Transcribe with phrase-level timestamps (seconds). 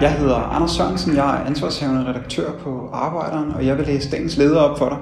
[0.00, 4.36] Jeg hedder Anders Sørensen, jeg er ansvarshavende redaktør på Arbejderen, og jeg vil læse dagens
[4.36, 4.98] leder op for dig.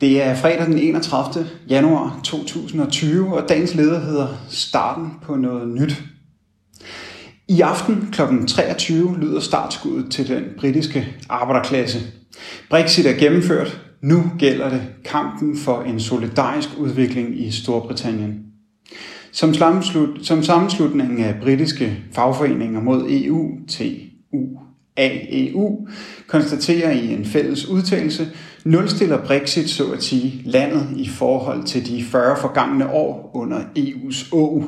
[0.00, 1.46] Det er fredag den 31.
[1.68, 6.02] januar 2020, og dagens leder hedder Starten på noget nyt.
[7.48, 8.20] I aften kl.
[8.48, 11.98] 23 lyder startskuddet til den britiske arbejderklasse.
[12.70, 13.80] Brexit er gennemført.
[14.02, 18.51] Nu gælder det kampen for en solidarisk udvikling i Storbritannien.
[19.32, 19.54] Som,
[20.22, 24.38] som sammenslutning af britiske fagforeninger mod EU, TU,
[24.96, 25.86] AEU,
[26.26, 28.28] konstaterer i en fælles udtalelse,
[28.64, 34.28] nulstiller Brexit så at sige landet i forhold til de 40 forgangne år under EU's
[34.32, 34.64] å.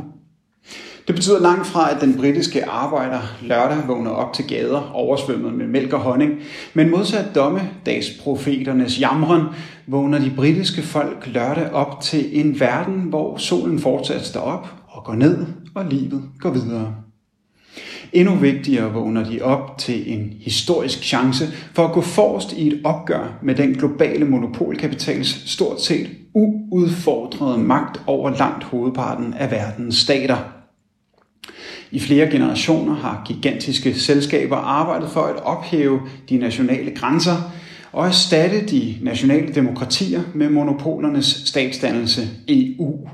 [1.07, 5.67] Det betyder langt fra, at den britiske arbejder lørdag vågner op til gader oversvømmet med
[5.67, 6.33] mælk og honning,
[6.75, 9.43] men modsat dommedagsprofeternes jamren
[9.87, 15.05] vågner de britiske folk lørdag op til en verden, hvor solen fortsat står op og
[15.05, 16.95] går ned, og livet går videre.
[18.13, 22.81] Endnu vigtigere vågner de op til en historisk chance for at gå forrest i et
[22.85, 30.64] opgør med den globale monopolkapitals stort set uudfordrede magt over langt hovedparten af verdens stater.
[31.91, 37.53] I flere generationer har gigantiske selskaber arbejdet for at ophæve de nationale grænser
[37.93, 43.09] og erstatte de nationale demokratier med monopolernes statsdannelse EU.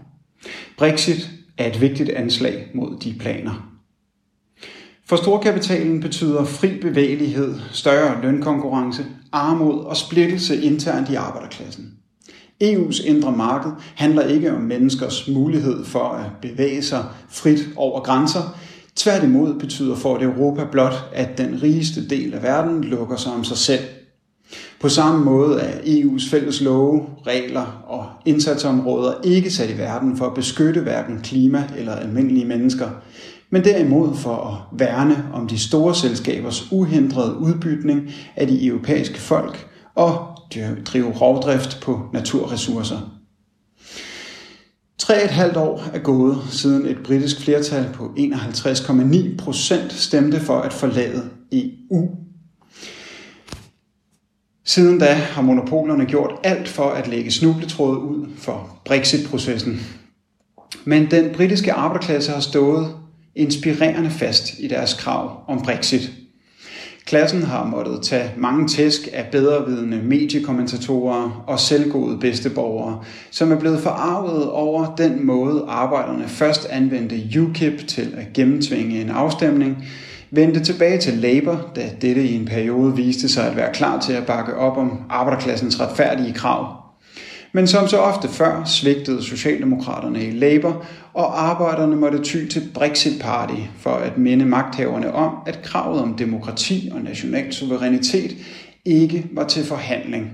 [0.78, 3.70] Brexit er et vigtigt anslag mod de planer.
[5.06, 11.99] For storkapitalen betyder fri bevægelighed, større lønkonkurrence, armod og splittelse internt i arbejderklassen.
[12.60, 18.58] EU's indre marked handler ikke om menneskers mulighed for at bevæge sig frit over grænser.
[18.96, 23.44] Tværtimod betyder for et Europa blot, at den rigeste del af verden lukker sig om
[23.44, 23.84] sig selv.
[24.80, 30.26] På samme måde er EU's fælles love, regler og indsatsområder ikke sat i verden for
[30.26, 32.88] at beskytte hverken klima eller almindelige mennesker,
[33.50, 39.68] men derimod for at værne om de store selskabers uhindrede udbytning af de europæiske folk
[39.94, 43.20] og Øh, drive rovdrift på naturressourcer.
[44.98, 50.60] Tre et halvt år er gået, siden et britisk flertal på 51,9 procent stemte for
[50.60, 52.08] at forlade EU.
[54.64, 59.80] Siden da har monopolerne gjort alt for at lægge snubletråde ud for Brexit-processen.
[60.84, 62.94] Men den britiske arbejderklasse har stået
[63.34, 66.19] inspirerende fast i deres krav om Brexit.
[67.06, 73.00] Klassen har måttet tage mange tæsk af bedrevidende mediekommentatorer og selvgode bedsteborgere,
[73.30, 79.10] som er blevet forarvet over den måde arbejderne først anvendte UKIP til at gennemtvinge en
[79.10, 79.84] afstemning,
[80.30, 84.12] vendte tilbage til Labour, da dette i en periode viste sig at være klar til
[84.12, 86.89] at bakke op om arbejderklassens retfærdige krav.
[87.52, 90.84] Men som så ofte før svigtede Socialdemokraterne i Labour,
[91.14, 96.16] og arbejderne måtte ty til Brexit Party for at minde magthaverne om, at kravet om
[96.16, 98.36] demokrati og national suverænitet
[98.84, 100.30] ikke var til forhandling.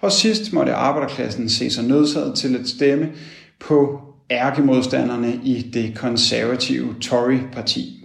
[0.00, 3.12] Og sidst måtte arbejderklassen se sig nødsaget til at stemme
[3.60, 4.00] på
[4.30, 8.04] ærkemodstanderne i det konservative Tory-parti.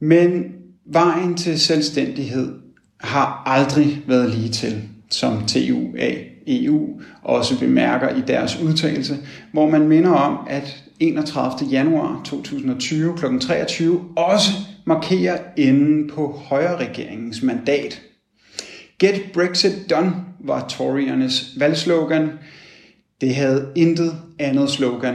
[0.00, 0.44] Men
[0.86, 2.63] vejen til selvstændighed
[3.04, 6.14] har aldrig været lige til, som TUA
[6.46, 9.16] EU også bemærker i deres udtalelse,
[9.52, 11.70] hvor man minder om, at 31.
[11.70, 13.38] januar 2020 kl.
[13.40, 14.50] 23 også
[14.84, 18.02] markerer enden på højre-regeringens mandat.
[18.98, 22.30] Get Brexit done var Toryernes valgslogan.
[23.20, 25.14] Det havde intet andet slogan.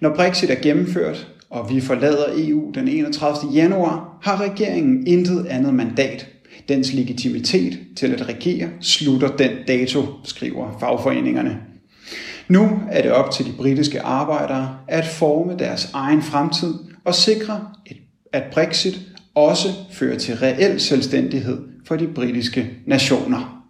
[0.00, 3.52] Når Brexit er gennemført, og vi forlader EU den 31.
[3.54, 6.33] januar, har regeringen intet andet mandat
[6.68, 11.60] Dens legitimitet til at regere slutter den dato, skriver fagforeningerne.
[12.48, 17.68] Nu er det op til de britiske arbejdere at forme deres egen fremtid og sikre,
[18.32, 19.00] at Brexit
[19.34, 23.64] også fører til reel selvstændighed for de britiske nationer.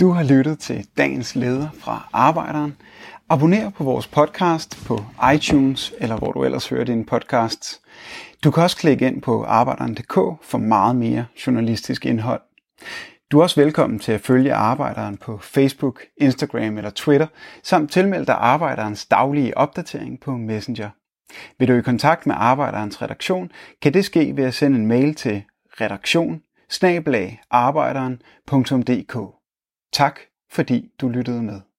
[0.00, 2.76] Du har lyttet til dagens leder fra Arbejderen.
[3.32, 5.04] Abonner på vores podcast på
[5.34, 7.80] iTunes eller hvor du ellers hører din podcast.
[8.44, 12.40] Du kan også klikke ind på arbejderen.dk for meget mere journalistisk indhold.
[13.30, 17.26] Du er også velkommen til at følge Arbejderen på Facebook, Instagram eller Twitter,
[17.62, 20.90] samt tilmelde dig Arbejderens daglige opdatering på Messenger.
[21.58, 23.50] Vil du i kontakt med Arbejderens redaktion,
[23.82, 25.42] kan det ske ved at sende en mail til
[25.80, 26.42] redaktion
[29.92, 31.69] Tak fordi du lyttede med.